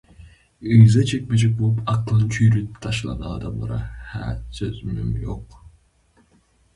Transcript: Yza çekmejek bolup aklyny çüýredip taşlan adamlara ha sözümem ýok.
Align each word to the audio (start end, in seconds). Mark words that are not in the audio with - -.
Yza 0.83 1.03
çekmejek 1.09 1.53
bolup 1.59 1.81
aklyny 1.93 2.25
çüýredip 2.33 2.81
taşlan 2.85 3.21
adamlara 3.35 3.79
ha 4.13 4.23
sözümem 4.61 5.13
ýok. 5.21 5.47